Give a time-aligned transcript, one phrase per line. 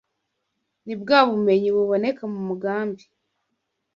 [0.85, 3.03] ni bwa bumenyi buboneka mu mugambi